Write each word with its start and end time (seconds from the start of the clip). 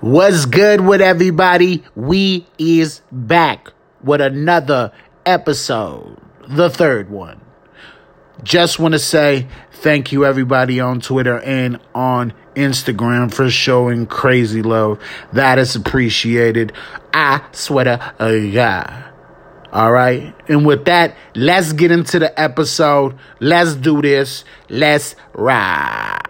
What's 0.00 0.46
good 0.46 0.80
with 0.80 1.02
everybody? 1.02 1.84
We 1.94 2.46
is 2.56 3.02
back 3.12 3.68
with 4.02 4.22
another 4.22 4.92
episode, 5.26 6.16
the 6.48 6.70
third 6.70 7.10
one. 7.10 7.38
Just 8.42 8.78
want 8.78 8.92
to 8.92 8.98
say 8.98 9.46
thank 9.72 10.10
you 10.10 10.24
everybody 10.24 10.80
on 10.80 11.02
Twitter 11.02 11.38
and 11.40 11.78
on 11.94 12.32
Instagram 12.54 13.30
for 13.30 13.50
showing 13.50 14.06
crazy 14.06 14.62
love. 14.62 14.98
That 15.34 15.58
is 15.58 15.76
appreciated. 15.76 16.72
I 17.12 17.42
swear 17.52 17.84
to 18.18 18.50
God. 18.54 19.04
All 19.70 19.92
right. 19.92 20.34
And 20.48 20.64
with 20.64 20.86
that, 20.86 21.14
let's 21.34 21.74
get 21.74 21.90
into 21.90 22.18
the 22.18 22.40
episode. 22.40 23.18
Let's 23.38 23.74
do 23.74 24.00
this. 24.00 24.46
Let's 24.70 25.14
rock. 25.34 26.26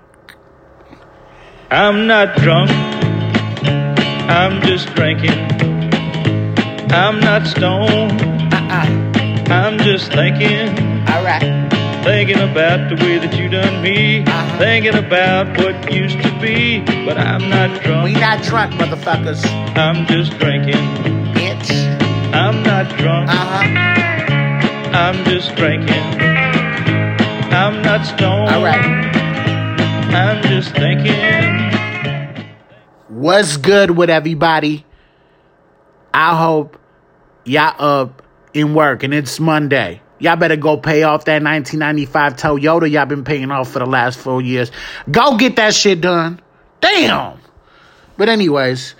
I'm 1.70 2.08
not 2.08 2.36
drunk. 2.36 3.09
I'm 4.30 4.62
just 4.62 4.86
drinking. 4.94 5.36
I'm 6.92 7.18
not 7.18 7.48
stoned. 7.48 8.22
Uh-uh. 8.54 9.52
I'm 9.52 9.76
just 9.78 10.12
thinking. 10.12 10.68
All 11.08 11.24
right. 11.24 11.42
Thinking 12.04 12.38
about 12.38 12.88
the 12.88 12.94
way 13.04 13.18
that 13.18 13.36
you 13.36 13.48
done 13.48 13.82
me. 13.82 14.22
Uh-huh. 14.22 14.58
Thinking 14.58 14.94
about 14.94 15.58
what 15.58 15.92
used 15.92 16.22
to 16.22 16.30
be. 16.40 16.78
But 17.04 17.18
I'm 17.18 17.50
not 17.50 17.82
drunk. 17.82 18.04
We 18.04 18.12
not 18.14 18.42
drunk, 18.44 18.74
motherfuckers. 18.74 19.44
I'm 19.76 20.06
just 20.06 20.38
drinking. 20.38 20.86
Bitch. 21.34 21.70
I'm 22.32 22.62
not 22.62 22.88
drunk. 22.98 23.28
Uh-huh. 23.28 24.96
I'm 24.96 25.24
just 25.24 25.56
drinking. 25.56 26.06
I'm 27.52 27.82
not 27.82 28.06
stoned. 28.06 28.50
All 28.54 28.62
right. 28.62 29.10
I'm 30.14 30.40
just 30.44 30.72
thinking. 30.76 31.59
What's 33.20 33.58
good 33.58 33.90
with 33.90 34.08
everybody? 34.08 34.86
I 36.14 36.34
hope 36.38 36.78
y'all 37.44 37.74
up 37.78 38.22
in 38.54 38.72
work 38.72 39.02
and 39.02 39.12
it's 39.12 39.38
Monday. 39.38 40.00
Y'all 40.20 40.36
better 40.36 40.56
go 40.56 40.78
pay 40.78 41.02
off 41.02 41.26
that 41.26 41.42
1995 41.42 42.36
Toyota 42.36 42.90
y'all 42.90 43.04
been 43.04 43.22
paying 43.22 43.50
off 43.50 43.72
for 43.72 43.80
the 43.80 43.84
last 43.84 44.18
four 44.18 44.40
years. 44.40 44.72
Go 45.10 45.36
get 45.36 45.56
that 45.56 45.74
shit 45.74 46.00
done. 46.00 46.40
Damn. 46.80 47.38
But 48.16 48.30
anyways, 48.30 48.94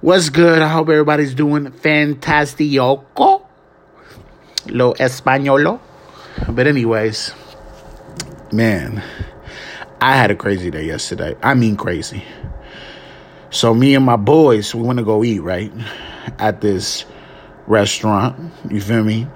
what's 0.00 0.28
good? 0.28 0.60
I 0.60 0.66
hope 0.66 0.88
everybody's 0.88 1.32
doing 1.32 1.66
fantastico. 1.66 3.46
Lo 4.66 4.94
españolo. 4.94 5.78
But 6.48 6.66
anyways, 6.66 7.32
man, 8.50 9.04
I 10.00 10.16
had 10.16 10.32
a 10.32 10.34
crazy 10.34 10.72
day 10.72 10.84
yesterday. 10.84 11.36
I 11.44 11.54
mean 11.54 11.76
crazy. 11.76 12.24
So 13.52 13.74
me 13.74 13.94
and 13.94 14.04
my 14.06 14.16
boys, 14.16 14.74
we 14.74 14.80
want 14.80 14.98
to 14.98 15.04
go 15.04 15.22
eat, 15.22 15.40
right? 15.40 15.70
At 16.38 16.62
this 16.62 17.04
restaurant. 17.66 18.50
You 18.70 18.80
feel 18.80 19.04
me? 19.04 19.26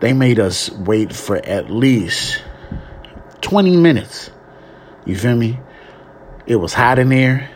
They 0.00 0.12
made 0.12 0.40
us 0.40 0.70
wait 0.70 1.14
for 1.14 1.36
at 1.36 1.70
least 1.70 2.42
20 3.42 3.76
minutes. 3.76 4.32
You 5.06 5.16
feel 5.16 5.36
me? 5.36 5.60
It 6.46 6.56
was 6.56 6.74
hot 6.74 6.98
in 6.98 7.10
there. 7.10 7.48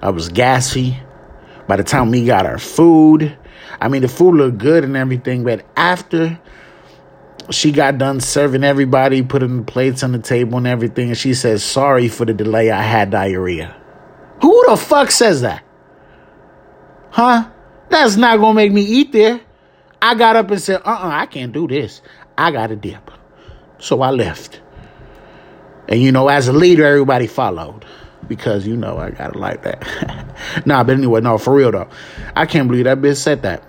I 0.00 0.10
was 0.10 0.28
gassy. 0.28 0.96
By 1.66 1.76
the 1.76 1.84
time 1.84 2.12
we 2.12 2.24
got 2.24 2.46
our 2.46 2.58
food, 2.58 3.36
I 3.80 3.88
mean, 3.88 4.02
the 4.02 4.08
food 4.08 4.36
looked 4.36 4.58
good 4.58 4.84
and 4.84 4.96
everything, 4.96 5.42
but 5.42 5.66
after 5.76 6.38
she 7.50 7.72
got 7.72 7.98
done 7.98 8.20
serving 8.20 8.62
everybody, 8.62 9.22
putting 9.22 9.56
the 9.56 9.62
plates 9.64 10.04
on 10.04 10.12
the 10.12 10.20
table 10.20 10.58
and 10.58 10.66
everything, 10.68 11.08
and 11.08 11.18
she 11.18 11.34
says, 11.34 11.64
Sorry 11.64 12.06
for 12.06 12.24
the 12.24 12.34
delay, 12.34 12.70
I 12.70 12.82
had 12.82 13.10
diarrhea. 13.10 13.74
Who 14.42 14.64
the 14.68 14.76
fuck 14.76 15.10
says 15.10 15.42
that? 15.42 15.64
Huh? 17.10 17.48
That's 17.88 18.16
not 18.16 18.38
gonna 18.38 18.54
make 18.54 18.72
me 18.72 18.82
eat 18.82 19.12
there. 19.12 19.40
I 20.00 20.14
got 20.14 20.36
up 20.36 20.50
and 20.50 20.60
said, 20.60 20.82
uh 20.84 20.90
uh 20.90 21.10
I 21.12 21.26
can't 21.26 21.52
do 21.52 21.66
this. 21.66 22.02
I 22.36 22.50
got 22.50 22.68
to 22.68 22.76
dip. 22.76 23.10
So 23.78 24.02
I 24.02 24.10
left. 24.10 24.60
And 25.88 26.00
you 26.00 26.12
know, 26.12 26.28
as 26.28 26.48
a 26.48 26.52
leader, 26.52 26.84
everybody 26.84 27.26
followed. 27.26 27.84
Because 28.28 28.66
you 28.66 28.76
know 28.76 28.98
I 28.98 29.10
gotta 29.10 29.38
like 29.38 29.62
that. 29.62 30.26
nah, 30.66 30.84
but 30.84 30.96
anyway, 30.96 31.20
no, 31.22 31.38
for 31.38 31.54
real 31.54 31.72
though. 31.72 31.88
I 32.36 32.46
can't 32.46 32.68
believe 32.68 32.84
that 32.84 32.98
bitch 32.98 33.16
said 33.16 33.42
that. 33.42 33.64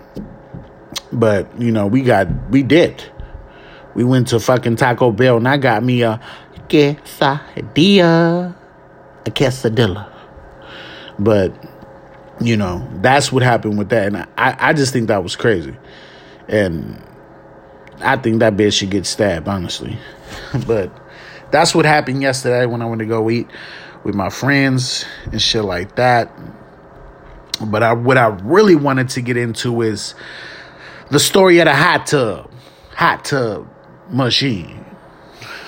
But, 1.12 1.60
you 1.60 1.72
know, 1.72 1.86
we 1.86 2.02
got 2.02 2.28
we 2.50 2.62
did. 2.62 3.02
We 3.94 4.04
went 4.04 4.28
to 4.28 4.38
fucking 4.38 4.76
Taco 4.76 5.10
Bell 5.10 5.38
and 5.38 5.48
I 5.48 5.56
got 5.56 5.82
me 5.82 6.02
a 6.02 6.20
quesadilla. 6.68 8.54
A 9.26 9.30
quesadilla. 9.30 10.09
But 11.20 11.54
you 12.40 12.56
know, 12.56 12.88
that's 12.96 13.30
what 13.30 13.42
happened 13.42 13.78
with 13.78 13.90
that. 13.90 14.06
And 14.06 14.16
I, 14.16 14.56
I 14.58 14.72
just 14.72 14.92
think 14.92 15.08
that 15.08 15.22
was 15.22 15.36
crazy. 15.36 15.76
And 16.48 17.02
I 18.00 18.16
think 18.16 18.40
that 18.40 18.56
bitch 18.56 18.78
should 18.78 18.90
get 18.90 19.06
stabbed, 19.06 19.46
honestly. 19.46 19.98
but 20.66 20.90
that's 21.50 21.74
what 21.74 21.84
happened 21.84 22.22
yesterday 22.22 22.66
when 22.66 22.82
I 22.82 22.86
went 22.86 23.00
to 23.00 23.06
go 23.06 23.30
eat 23.30 23.48
with 24.04 24.14
my 24.14 24.30
friends 24.30 25.04
and 25.30 25.40
shit 25.40 25.64
like 25.64 25.96
that. 25.96 26.32
But 27.66 27.82
I, 27.82 27.92
what 27.92 28.16
I 28.16 28.28
really 28.28 28.74
wanted 28.74 29.10
to 29.10 29.20
get 29.20 29.36
into 29.36 29.82
is 29.82 30.14
the 31.10 31.20
story 31.20 31.58
of 31.58 31.66
the 31.66 31.74
hot 31.74 32.06
tub, 32.06 32.50
hot 32.94 33.24
tub 33.26 33.68
machine. 34.08 34.82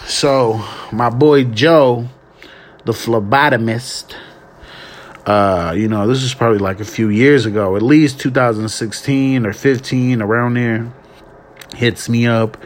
So 0.07 0.65
my 0.91 1.11
boy 1.11 1.45
Joe, 1.45 2.09
the 2.87 2.93
phlebotomist, 2.93 4.15
uh, 5.27 5.75
you 5.77 5.89
know, 5.89 6.07
this 6.07 6.23
is 6.23 6.35
probably 6.35 6.59
like 6.59 6.81
a 6.81 6.85
few 6.85 7.09
years 7.09 7.47
ago, 7.47 7.77
at 7.77 7.83
least 7.83 8.19
2016 8.21 9.47
or 9.47 9.53
15, 9.53 10.23
around 10.23 10.55
there. 10.55 10.93
Hits 11.75 12.09
me 12.09 12.27
up, 12.27 12.57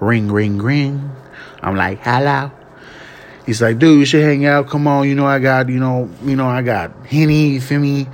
ring, 0.00 0.30
ring, 0.30 0.58
ring. 0.58 1.10
I'm 1.62 1.76
like, 1.76 2.00
hello. 2.02 2.50
He's 3.46 3.60
like, 3.60 3.78
dude, 3.78 3.98
you 3.98 4.04
should 4.04 4.22
hang 4.22 4.44
out. 4.46 4.68
Come 4.68 4.86
on, 4.86 5.08
you 5.08 5.14
know, 5.14 5.26
I 5.26 5.38
got, 5.38 5.68
you 5.68 5.80
know, 5.80 6.08
you 6.22 6.36
know, 6.36 6.46
I 6.46 6.62
got 6.62 7.06
henny. 7.06 7.58
Feel 7.58 7.80
me? 7.80 8.06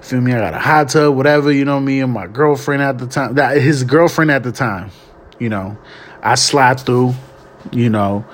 Feel 0.00 0.20
me? 0.20 0.32
I 0.32 0.38
got 0.38 0.54
a 0.54 0.58
hot 0.58 0.90
tub, 0.90 1.16
whatever. 1.16 1.50
You 1.50 1.64
know 1.64 1.80
me 1.80 2.00
and 2.00 2.12
my 2.12 2.28
girlfriend 2.28 2.82
at 2.82 2.98
the 2.98 3.08
time. 3.08 3.34
That 3.34 3.60
his 3.60 3.82
girlfriend 3.82 4.30
at 4.30 4.44
the 4.44 4.52
time. 4.52 4.90
You 5.40 5.48
know, 5.48 5.76
I 6.22 6.36
slide 6.36 6.78
through. 6.78 7.14
You 7.72 7.90
know, 7.90 8.24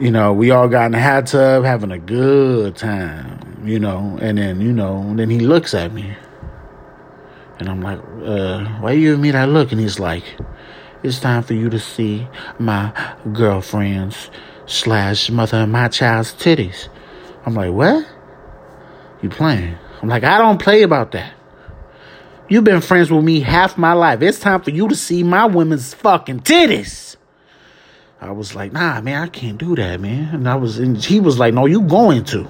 you 0.00 0.10
know, 0.10 0.32
we 0.32 0.50
all 0.50 0.66
got 0.66 0.86
in 0.86 0.92
the 0.92 1.00
hot 1.00 1.26
tub 1.26 1.62
having 1.64 1.92
a 1.92 1.98
good 1.98 2.74
time, 2.74 3.62
you 3.66 3.78
know, 3.78 4.18
and 4.22 4.38
then, 4.38 4.60
you 4.62 4.72
know, 4.72 5.14
then 5.14 5.28
he 5.28 5.38
looks 5.38 5.74
at 5.74 5.92
me. 5.92 6.16
And 7.58 7.68
I'm 7.68 7.82
like, 7.82 7.98
uh, 8.24 8.64
why 8.80 8.92
you 8.92 9.10
giving 9.10 9.20
me 9.20 9.30
that 9.32 9.50
look? 9.50 9.72
And 9.72 9.80
he's 9.80 10.00
like, 10.00 10.24
it's 11.02 11.20
time 11.20 11.42
for 11.42 11.52
you 11.52 11.68
to 11.68 11.78
see 11.78 12.26
my 12.58 12.92
girlfriend's 13.34 14.30
slash 14.64 15.28
mother 15.28 15.62
of 15.62 15.68
my 15.68 15.88
child's 15.88 16.32
titties. 16.32 16.88
I'm 17.44 17.54
like, 17.54 17.72
what? 17.72 18.06
You 19.20 19.28
playing? 19.28 19.76
I'm 20.00 20.08
like, 20.08 20.24
I 20.24 20.38
don't 20.38 20.60
play 20.60 20.82
about 20.82 21.12
that. 21.12 21.34
You've 22.48 22.64
been 22.64 22.80
friends 22.80 23.10
with 23.12 23.22
me 23.22 23.40
half 23.40 23.76
my 23.76 23.92
life. 23.92 24.22
It's 24.22 24.40
time 24.40 24.62
for 24.62 24.70
you 24.70 24.88
to 24.88 24.96
see 24.96 25.22
my 25.22 25.44
women's 25.44 25.92
fucking 25.92 26.40
titties. 26.40 27.16
I 28.20 28.32
was 28.32 28.54
like, 28.54 28.72
nah, 28.72 29.00
man, 29.00 29.22
I 29.22 29.28
can't 29.28 29.56
do 29.56 29.74
that, 29.76 29.98
man. 30.00 30.34
And 30.34 30.48
I 30.48 30.54
was, 30.54 30.78
and 30.78 31.02
he 31.02 31.20
was 31.20 31.38
like, 31.38 31.54
no, 31.54 31.64
you 31.64 31.80
going 31.80 32.24
to. 32.24 32.46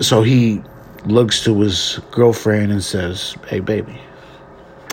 So 0.00 0.22
he 0.22 0.60
looks 1.06 1.44
to 1.44 1.60
his 1.60 2.00
girlfriend 2.10 2.72
and 2.72 2.82
says, 2.82 3.36
hey, 3.46 3.60
baby, 3.60 4.00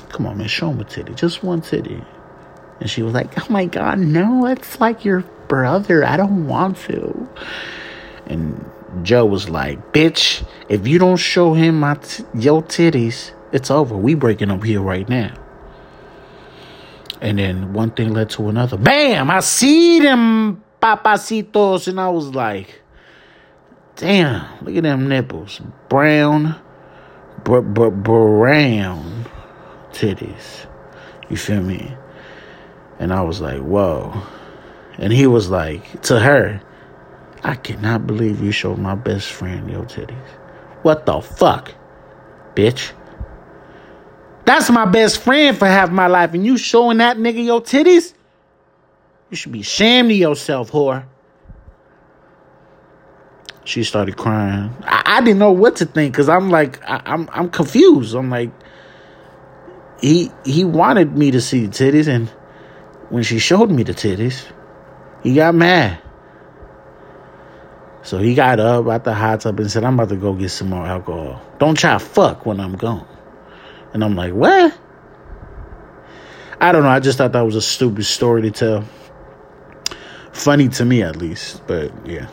come 0.10 0.28
on, 0.28 0.38
man, 0.38 0.48
show 0.48 0.70
him 0.70 0.80
a 0.80 0.84
titty, 0.84 1.16
just 1.16 1.44
one 1.44 1.62
titty. 1.62 2.04
And 2.80 2.90
she 2.90 3.02
was 3.02 3.14
like, 3.14 3.38
oh 3.40 3.52
my 3.52 3.66
God, 3.66 3.98
no, 3.98 4.46
it's 4.46 4.80
like 4.80 5.04
your 5.04 5.22
brother. 5.48 6.06
I 6.06 6.16
don't 6.16 6.48
want 6.48 6.78
to. 6.78 7.28
And 8.28 8.70
Joe 9.02 9.26
was 9.26 9.50
like, 9.50 9.92
bitch, 9.92 10.46
if 10.70 10.88
you 10.88 11.00
don't 11.00 11.18
show 11.18 11.54
him 11.54 11.80
my 11.80 11.96
t- 11.96 12.24
your 12.36 12.62
titties, 12.62 13.32
it's 13.52 13.72
over. 13.72 13.98
We 13.98 14.14
breaking 14.14 14.52
up 14.52 14.64
here 14.64 14.82
right 14.82 15.10
now. 15.10 15.34
And 17.22 17.38
then 17.38 17.74
one 17.74 17.92
thing 17.92 18.14
led 18.14 18.30
to 18.32 18.50
another. 18.50 18.78
Bam! 18.78 19.30
I 19.30 19.42
see 19.42 20.00
them 20.00 20.64
papacitos. 20.82 21.88
And 21.88 22.00
I 22.00 22.10
was 22.10 22.34
like, 22.34 22.82
damn, 23.96 24.46
look 24.64 24.76
at 24.76 24.84
them 24.84 25.10
nipples. 25.10 25.60
Brown, 25.90 26.56
br- 27.44 27.60
br- 27.60 27.90
brown 27.90 29.26
titties. 29.92 30.68
You 31.30 31.38
feel 31.38 31.62
me? 31.62 31.94
And 33.00 33.14
I 33.14 33.22
was 33.22 33.42
like, 33.42 33.60
whoa. 33.60 34.22
And 34.98 35.14
he 35.14 35.28
was 35.28 35.50
like, 35.50 36.02
to 36.04 36.20
her, 36.20 36.62
I 37.44 37.56
cannot 37.56 38.08
believe 38.08 38.42
you 38.42 38.52
showed 38.52 38.78
my 38.78 38.96
best 38.96 39.28
friend 39.32 39.70
your 39.70 39.84
titties. 39.84 40.28
What 40.82 41.06
the 41.06 41.22
fuck, 41.22 41.74
bitch? 42.56 42.92
That's 44.50 44.72
my 44.72 44.86
best 44.86 45.20
friend 45.20 45.56
for 45.56 45.68
half 45.68 45.92
my 45.92 46.08
life, 46.08 46.34
and 46.34 46.44
you 46.44 46.58
showing 46.58 46.98
that 46.98 47.18
nigga 47.18 47.46
your 47.46 47.62
titties? 47.62 48.16
You 49.30 49.38
should 49.38 49.52
be 49.52 49.60
ashamed 49.60 50.10
of 50.10 50.18
yourself, 50.18 50.72
whore. 50.72 51.06
She 53.64 53.84
started 53.84 54.18
crying. 54.18 54.74
I, 54.82 55.04
I 55.06 55.22
didn't 55.22 55.38
know 55.38 55.52
what 55.52 55.76
to 55.76 55.86
think 55.86 56.14
because 56.14 56.30
I'm 56.30 56.50
like, 56.50 56.82
I, 56.90 57.00
I'm 57.06 57.30
I'm 57.32 57.52
confused. 57.52 58.16
I'm 58.16 58.32
like, 58.32 58.50
he 60.02 60.32
he 60.44 60.66
wanted 60.66 61.16
me 61.16 61.30
to 61.30 61.42
see 61.42 61.68
the 61.68 61.72
titties, 61.72 62.08
and 62.08 62.28
when 63.12 63.22
she 63.22 63.38
showed 63.38 63.70
me 63.70 63.84
the 63.84 63.94
titties, 63.94 64.52
he 65.22 65.36
got 65.36 65.54
mad. 65.54 66.02
So 68.02 68.18
he 68.18 68.34
got 68.34 68.60
up 68.60 68.88
out 68.88 69.04
the 69.04 69.14
hot 69.14 69.42
tub 69.42 69.60
and 69.60 69.70
said, 69.70 69.84
I'm 69.84 69.94
about 69.94 70.10
to 70.10 70.16
go 70.16 70.34
get 70.34 70.50
some 70.50 70.72
more 70.72 70.88
alcohol. 70.88 71.40
Don't 71.60 71.78
try 71.78 71.94
to 71.94 72.00
fuck 72.00 72.48
when 72.48 72.60
I'm 72.60 72.76
gone. 72.78 73.06
And 73.94 74.04
I'm 74.04 74.16
like, 74.16 74.34
what? 74.34 74.78
I 76.62 76.72
don't 76.72 76.84
know. 76.84 76.90
I 76.90 77.00
just 77.00 77.18
thought 77.18 77.32
that 77.34 77.42
was 77.42 77.56
a 77.56 77.62
stupid 77.62 78.06
story 78.06 78.42
to 78.44 78.52
tell. 78.52 78.84
Funny 80.32 80.68
to 80.70 80.86
me, 80.86 81.02
at 81.04 81.16
least. 81.16 81.66
But 81.68 81.92
yeah. 82.06 82.28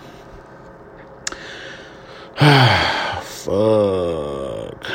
Fuck. 3.23 4.91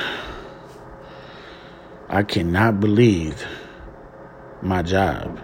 I 2.10 2.24
cannot 2.24 2.80
believe 2.82 3.46
my 4.62 4.84
job 4.84 5.40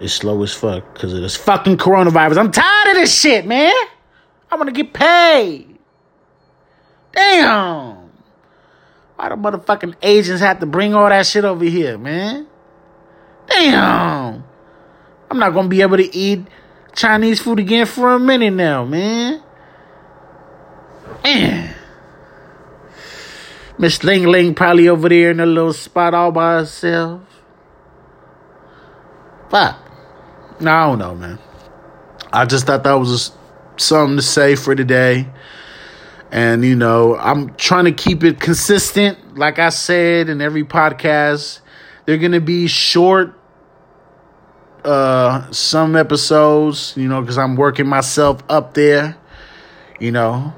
is 0.00 0.12
slow 0.12 0.42
as 0.42 0.52
fuck 0.52 0.94
because 0.94 1.12
of 1.12 1.20
this 1.20 1.36
fucking 1.36 1.76
coronavirus. 1.76 2.38
I'm 2.38 2.52
tired 2.52 2.90
of 2.90 2.94
this 2.96 3.18
shit, 3.18 3.46
man. 3.46 3.74
I 4.50 4.54
want 4.56 4.68
to 4.68 4.72
get 4.72 4.92
paid. 4.92 5.78
Damn. 7.12 7.95
Why 9.26 9.34
the 9.34 9.58
motherfucking 9.58 9.96
agents 10.02 10.40
have 10.40 10.60
to 10.60 10.66
bring 10.66 10.94
all 10.94 11.08
that 11.08 11.26
shit 11.26 11.44
over 11.44 11.64
here, 11.64 11.98
man? 11.98 12.46
Damn. 13.48 14.44
I'm 15.28 15.38
not 15.38 15.52
gonna 15.52 15.66
be 15.68 15.82
able 15.82 15.96
to 15.96 16.16
eat 16.16 16.46
Chinese 16.94 17.40
food 17.40 17.58
again 17.58 17.86
for 17.86 18.12
a 18.12 18.20
minute 18.20 18.52
now, 18.52 18.84
man. 18.84 19.42
Man. 21.24 21.74
Miss 23.78 24.04
Ling 24.04 24.26
Ling 24.26 24.54
probably 24.54 24.88
over 24.88 25.08
there 25.08 25.32
in 25.32 25.40
a 25.40 25.46
little 25.46 25.72
spot 25.72 26.14
all 26.14 26.30
by 26.30 26.58
herself. 26.58 27.22
Fuck. 29.50 29.76
No, 30.60 30.70
I 30.70 30.86
don't 30.86 30.98
know, 31.00 31.14
man. 31.16 31.38
I 32.32 32.44
just 32.44 32.66
thought 32.66 32.84
that 32.84 32.94
was 32.94 33.32
something 33.76 34.18
to 34.18 34.22
say 34.22 34.54
for 34.54 34.76
today. 34.76 35.28
And, 36.30 36.64
you 36.64 36.74
know, 36.74 37.16
I'm 37.16 37.54
trying 37.54 37.84
to 37.84 37.92
keep 37.92 38.24
it 38.24 38.40
consistent. 38.40 39.38
Like 39.38 39.58
I 39.58 39.68
said 39.68 40.28
in 40.28 40.40
every 40.40 40.64
podcast, 40.64 41.60
they're 42.04 42.18
going 42.18 42.32
to 42.32 42.40
be 42.40 42.66
short, 42.66 43.38
uh, 44.84 45.50
some 45.50 45.96
episodes, 45.96 46.94
you 46.96 47.08
know, 47.08 47.20
because 47.20 47.38
I'm 47.38 47.56
working 47.56 47.86
myself 47.86 48.42
up 48.48 48.74
there, 48.74 49.16
you 50.00 50.12
know, 50.12 50.52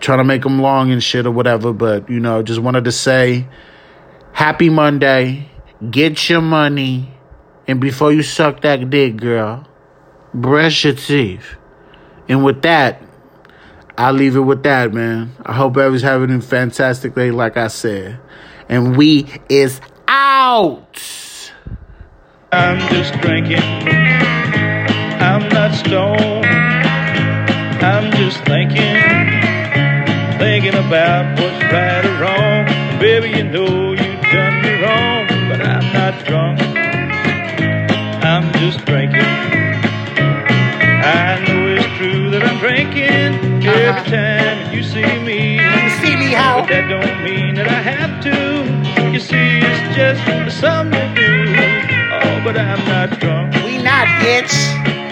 trying 0.00 0.18
to 0.18 0.24
make 0.24 0.42
them 0.42 0.60
long 0.60 0.90
and 0.90 1.02
shit 1.02 1.26
or 1.26 1.30
whatever. 1.30 1.72
But, 1.72 2.08
you 2.10 2.20
know, 2.20 2.42
just 2.42 2.60
wanted 2.60 2.84
to 2.84 2.92
say 2.92 3.46
happy 4.32 4.70
Monday. 4.70 5.48
Get 5.90 6.28
your 6.28 6.40
money. 6.40 7.14
And 7.66 7.80
before 7.80 8.12
you 8.12 8.22
suck 8.22 8.62
that 8.62 8.90
dick, 8.90 9.16
girl, 9.16 9.66
brush 10.34 10.84
your 10.84 10.94
teeth. 10.94 11.56
And 12.28 12.44
with 12.44 12.62
that, 12.62 13.02
I'll 13.98 14.12
leave 14.12 14.36
it 14.36 14.40
with 14.42 14.62
that, 14.62 14.94
man. 14.94 15.34
I 15.44 15.54
hope 15.54 15.76
everyone's 15.76 16.02
having 16.02 16.30
a 16.30 16.40
fantastic 16.40 17.16
day, 17.16 17.32
like 17.32 17.56
I 17.56 17.66
said. 17.66 18.20
And 18.68 18.96
we 18.96 19.26
is 19.48 19.80
out. 20.06 21.02
I'm 22.52 22.78
just 22.94 23.14
drinking. 23.14 23.58
I'm 23.58 25.48
not 25.48 25.74
stoned. 25.74 26.46
I'm 27.82 28.12
just 28.12 28.38
thinking, 28.44 28.94
thinking 30.38 30.74
about 30.74 31.36
what's 31.40 31.60
right 31.72 32.06
or 32.06 32.20
wrong. 32.22 33.00
Baby, 33.00 33.30
you 33.36 33.42
know 33.42 33.94
you 33.94 34.22
done 34.30 34.62
me 34.62 34.80
wrong, 34.80 35.26
but 35.50 35.60
I'm 35.60 35.92
not 35.92 36.24
drunk. 36.24 36.60
I'm 38.22 38.52
just 38.60 38.78
drinking. 38.86 39.22
I 41.02 41.44
know 41.48 41.74
it's 41.74 41.96
true 41.96 42.30
that 42.30 42.44
I'm 42.44 42.58
drinking 42.60 43.47
every 43.78 44.10
time 44.10 44.74
you 44.74 44.82
see 44.82 45.18
me. 45.22 45.54
You 45.54 45.90
see 46.02 46.16
me 46.16 46.32
how? 46.32 46.62
But 46.62 46.68
that 46.68 46.88
don't 46.88 47.22
mean 47.22 47.54
that 47.54 47.68
I 47.68 47.80
have 47.80 48.20
to. 48.26 49.10
You 49.12 49.20
see, 49.20 49.60
it's 49.62 49.96
just 49.96 50.60
something 50.60 51.14
to 51.14 51.46
do. 51.46 51.68
Oh, 52.12 52.40
but 52.44 52.58
I'm 52.58 52.84
not 52.86 53.18
drunk. 53.20 53.54
We 53.64 53.78
not, 53.78 54.06
bitch. 54.20 54.54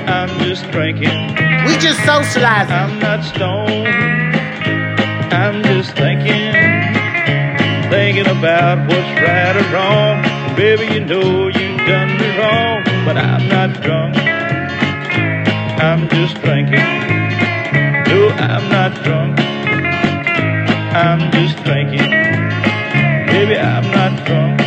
I'm 0.08 0.28
just 0.40 0.70
drinking. 0.70 1.34
We 1.66 1.76
just 1.78 1.98
socializing. 2.04 2.72
I'm 2.74 2.98
not 2.98 3.24
stoned. 3.24 3.88
I'm 5.32 5.62
just 5.64 5.96
thinking, 5.96 6.52
thinking 7.90 8.26
about 8.26 8.86
what's 8.88 9.20
right 9.20 9.56
or 9.56 9.66
wrong. 9.74 10.22
Baby, 10.56 10.86
you 10.94 11.04
know 11.04 11.48
you've 11.48 11.86
done 11.86 12.16
me 12.18 12.38
wrong, 12.38 12.82
but 13.04 13.16
I'm 13.16 13.48
not 13.48 13.82
drunk. 13.82 14.16
I'm 15.82 16.08
just 16.08 16.40
drinking. 16.42 17.25
No, 18.08 18.28
I'm 18.28 18.68
not 18.70 18.94
drunk. 19.04 19.38
I'm 20.94 21.30
just 21.32 21.56
drinking. 21.64 22.10
Baby, 23.26 23.58
I'm 23.58 23.90
not 23.90 24.24
drunk. 24.26 24.58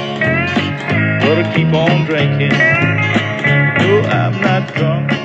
But 1.22 1.40
I 1.40 1.54
keep 1.56 1.74
on 1.74 2.06
drinking. 2.06 2.58
No, 3.80 4.02
I'm 4.10 4.42
not 4.42 4.74
drunk. 4.76 5.19